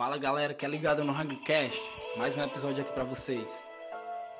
[0.00, 1.78] Fala galera que é ligado no Hangcast,
[2.16, 3.62] mais um episódio aqui para vocês.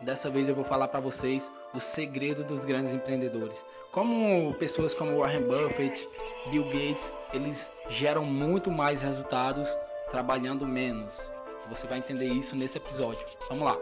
[0.01, 3.63] Dessa vez eu vou falar para vocês o segredo dos grandes empreendedores.
[3.93, 6.09] Como pessoas como Warren Buffett,
[6.51, 9.69] Bill Gates, eles geram muito mais resultados
[10.11, 11.31] trabalhando menos.
[11.69, 13.23] Você vai entender isso nesse episódio.
[13.51, 13.77] Vamos lá.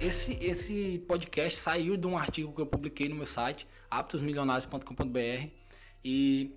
[0.00, 5.48] Esse, esse podcast saiu de um artigo que eu publiquei no meu site, aptosmilionários.com.br,
[6.02, 6.56] e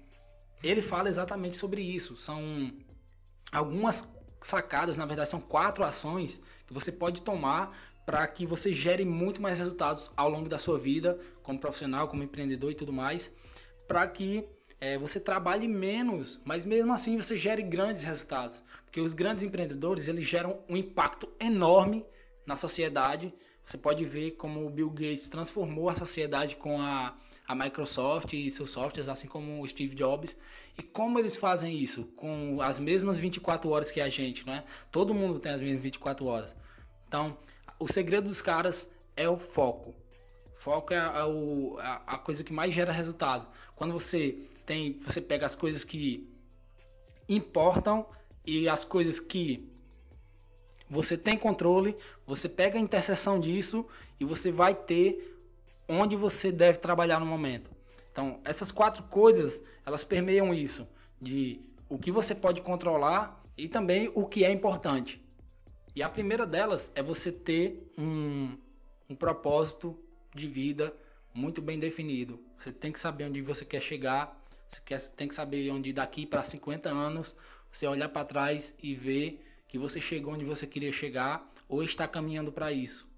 [0.63, 2.15] ele fala exatamente sobre isso.
[2.15, 2.71] São
[3.51, 4.07] algumas
[4.39, 9.41] sacadas, na verdade, são quatro ações que você pode tomar para que você gere muito
[9.41, 13.31] mais resultados ao longo da sua vida, como profissional, como empreendedor e tudo mais,
[13.87, 14.45] para que
[14.79, 20.07] é, você trabalhe menos, mas mesmo assim você gere grandes resultados, porque os grandes empreendedores
[20.07, 22.05] eles geram um impacto enorme
[22.45, 23.33] na sociedade.
[23.65, 27.15] Você pode ver como o Bill Gates transformou a sociedade com a,
[27.47, 30.37] a Microsoft e seus softwares, assim como o Steve Jobs.
[30.77, 32.05] E como eles fazem isso?
[32.15, 34.63] Com as mesmas 24 horas que a gente, né?
[34.91, 36.55] Todo mundo tem as mesmas 24 horas.
[37.07, 37.37] Então,
[37.79, 39.95] o segredo dos caras é o foco.
[40.55, 43.47] Foco é a, o, a, a coisa que mais gera resultado.
[43.75, 46.29] Quando você tem, você pega as coisas que
[47.27, 48.05] importam
[48.45, 49.72] e as coisas que
[50.89, 51.95] você tem controle,
[52.25, 53.85] você pega a interseção disso
[54.19, 55.37] e você vai ter
[55.87, 57.69] onde você deve trabalhar no momento.
[58.11, 60.87] Então, essas quatro coisas, elas permeiam isso,
[61.21, 65.21] de o que você pode controlar e também o que é importante.
[65.95, 68.57] E a primeira delas é você ter um,
[69.09, 69.97] um propósito
[70.33, 70.93] de vida
[71.33, 72.39] muito bem definido.
[72.57, 76.25] Você tem que saber onde você quer chegar, você quer, tem que saber onde daqui
[76.25, 77.35] para 50 anos
[77.71, 79.43] você olhar para trás e ver
[79.73, 83.09] que você chegou onde você queria chegar ou está caminhando para isso.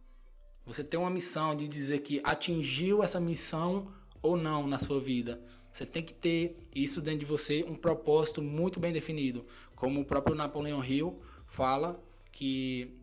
[0.66, 5.38] Você tem uma missão de dizer que atingiu essa missão ou não na sua vida.
[5.70, 9.46] Você tem que ter isso dentro de você, um propósito muito bem definido.
[9.76, 13.02] Como o próprio Napoleão Hill fala que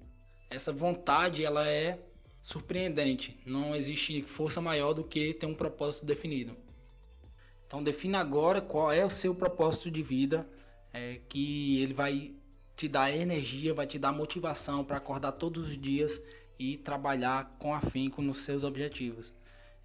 [0.48, 2.02] essa vontade ela é
[2.40, 3.38] surpreendente.
[3.44, 6.56] Não existe força maior do que ter um propósito definido.
[7.66, 10.48] Então defina agora qual é o seu propósito de vida,
[10.90, 12.34] é, que ele vai
[12.82, 16.20] te dar energia, vai te dar motivação para acordar todos os dias
[16.58, 19.32] e trabalhar com afinco nos seus objetivos.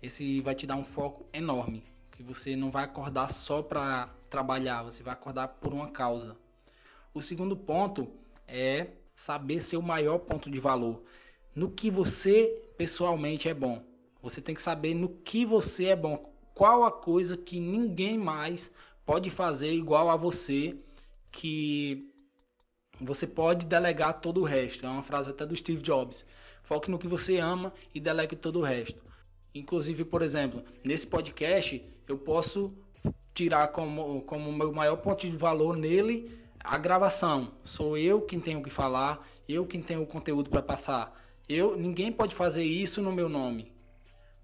[0.02, 4.81] Esse vai te dar um foco enorme, que você não vai acordar só para trabalhar,
[4.81, 6.36] você vai acordar por uma causa.
[7.13, 8.07] O segundo ponto
[8.47, 11.03] é saber seu maior ponto de valor.
[11.56, 12.46] No que você
[12.78, 13.84] pessoalmente é bom.
[14.24, 16.34] Você tem que saber no que você é bom.
[16.56, 18.72] Qual a coisa que ninguém mais
[19.06, 20.75] pode fazer igual a você
[21.31, 22.12] que
[23.00, 24.85] você pode delegar todo o resto.
[24.85, 26.25] É uma frase até do Steve Jobs.
[26.63, 29.02] Foque no que você ama e delegue todo o resto.
[29.53, 32.74] Inclusive, por exemplo, nesse podcast, eu posso
[33.34, 37.52] tirar como, como meu maior ponto de valor nele a gravação.
[37.63, 41.18] Sou eu quem tenho que falar, eu quem tenho o conteúdo para passar.
[41.47, 43.72] Eu, ninguém pode fazer isso no meu nome.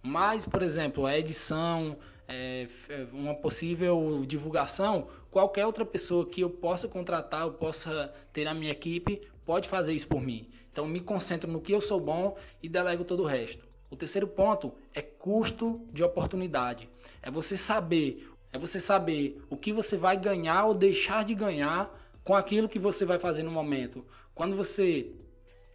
[0.02, 1.98] Mas, por exemplo, a edição,
[2.28, 8.46] é, é, uma possível divulgação, qualquer outra pessoa que eu possa contratar, eu possa ter
[8.46, 10.48] na minha equipe, pode fazer isso por mim.
[10.72, 13.66] Então me concentro no que eu sou bom e delego todo o resto.
[13.90, 16.90] O terceiro ponto é custo de oportunidade.
[17.22, 21.94] É você saber, é você saber o que você vai ganhar ou deixar de ganhar
[22.24, 24.04] com aquilo que você vai fazer no momento.
[24.34, 25.12] Quando você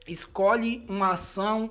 [0.07, 1.71] escolhe uma ação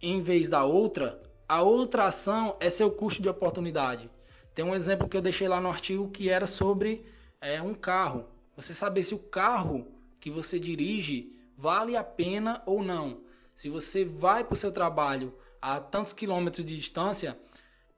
[0.00, 4.10] em vez da outra, a outra ação é seu custo de oportunidade.
[4.54, 7.06] Tem um exemplo que eu deixei lá no artigo que era sobre
[7.40, 8.26] é, um carro.
[8.54, 9.86] Você saber se o carro
[10.20, 13.20] que você dirige vale a pena ou não.
[13.54, 17.38] Se você vai para o seu trabalho a tantos quilômetros de distância,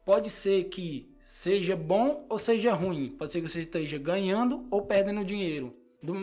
[0.05, 3.11] pode ser que seja bom ou seja ruim.
[3.11, 5.75] Pode ser que você esteja ganhando ou perdendo dinheiro.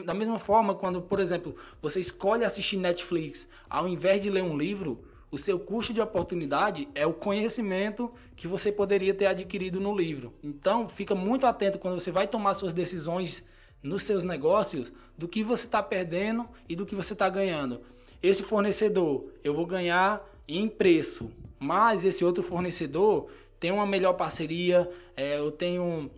[0.06, 4.58] Da mesma forma, quando, por exemplo, você escolhe assistir Netflix ao invés de ler um
[4.58, 9.96] livro, o seu custo de oportunidade é o conhecimento que você poderia ter adquirido no
[9.96, 10.34] livro.
[10.42, 13.46] Então, fica muito atento quando você vai tomar suas decisões
[13.84, 17.82] nos seus negócios do que você está perdendo e do que você está ganhando.
[18.24, 24.90] Esse fornecedor eu vou ganhar em preço, mas esse outro fornecedor tem uma melhor parceria,
[25.16, 26.10] é, eu tenho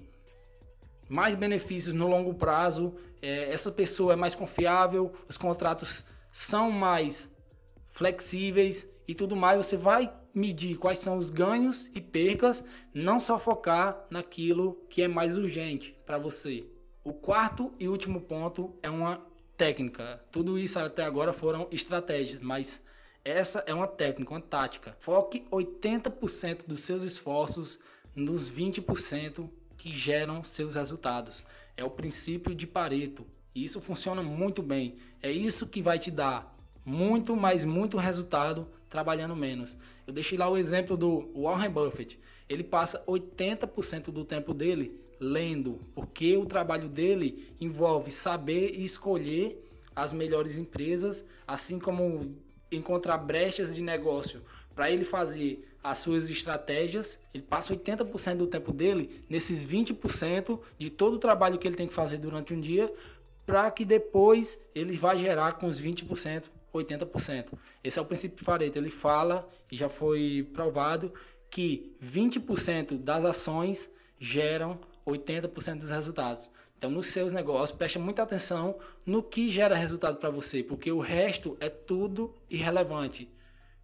[1.08, 7.30] mais benefícios no longo prazo, é, essa pessoa é mais confiável, os contratos são mais
[8.00, 12.64] flexíveis e tudo mais, você vai medir quais são os ganhos e percas,
[12.94, 16.66] não só focar naquilo que é mais urgente para você.
[17.04, 19.22] O quarto e último ponto é uma
[19.58, 20.24] técnica.
[20.32, 22.82] Tudo isso até agora foram estratégias, mas
[23.26, 24.96] essa é uma técnica, uma tática.
[24.98, 27.80] Foque 80% dos seus esforços
[28.16, 31.44] nos 20% que geram seus resultados.
[31.76, 33.28] É o princípio de Pareto.
[33.54, 34.96] Isso funciona muito bem.
[35.22, 36.58] É isso que vai te dar
[36.90, 39.78] muito, mas muito resultado trabalhando menos.
[40.08, 42.20] Eu deixei lá o exemplo do Warren Buffett.
[42.50, 49.64] Ele passa 80% do tempo dele lendo, porque o trabalho dele envolve saber e escolher
[49.96, 52.36] as melhores empresas, assim como
[52.72, 54.42] encontrar brechas de negócio
[54.74, 57.20] para ele fazer as suas estratégias.
[57.32, 61.88] Ele passa 80% do tempo dele nesses 20% de todo o trabalho que ele tem
[61.88, 62.92] que fazer durante um dia,
[63.46, 67.54] para que depois ele vá gerar com os 20%, 80%.
[67.84, 68.78] Esse é o princípio de Pareto.
[68.78, 71.14] Ele fala e já foi provado
[71.50, 73.90] que 20% das ações
[74.20, 76.52] geram 80% dos resultados.
[76.78, 81.00] Então, nos seus negócios, preste muita atenção no que gera resultado para você, porque o
[81.00, 83.30] resto é tudo irrelevante.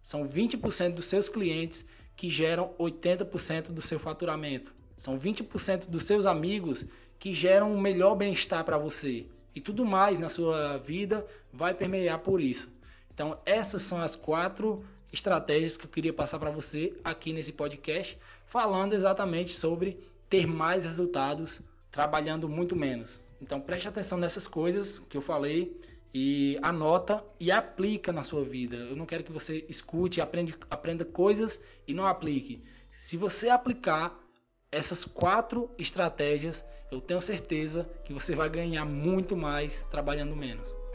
[0.02, 1.84] São 20% dos seus clientes
[2.16, 4.74] que geram 80% do seu faturamento.
[4.96, 6.86] São 20% dos seus amigos
[7.18, 9.26] que geram o melhor bem-estar para você.
[9.54, 12.72] E tudo mais na sua vida vai permear por isso.
[13.16, 18.18] Então, essas são as quatro estratégias que eu queria passar para você aqui nesse podcast,
[18.44, 19.98] falando exatamente sobre
[20.28, 23.24] ter mais resultados trabalhando muito menos.
[23.40, 25.80] Então preste atenção nessas coisas que eu falei
[26.12, 28.76] e anota e aplica na sua vida.
[28.76, 31.58] Eu não quero que você escute, aprenda, coisas
[31.88, 32.62] e não aplique.
[32.92, 34.14] Se você aplicar
[34.70, 40.85] essas quatro estratégias, eu tenho certeza que você vai ganhar muito mais trabalhando menos.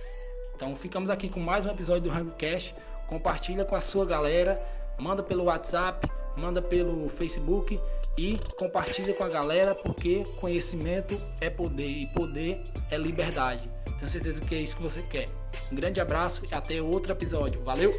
[0.62, 2.75] Então ficamos aqui com mais um episódio do Rango Cash.
[3.08, 4.63] Compartilha com a sua galera,
[4.96, 7.81] manda pelo WhatsApp, manda pelo Facebook
[8.16, 12.62] e compartilha com a galera porque conhecimento é poder e poder
[12.92, 13.68] é liberdade.
[13.98, 15.28] Tenho certeza que é isso que você quer.
[15.72, 17.60] Um grande abraço e até outro episódio.
[17.63, 17.92] Valeu!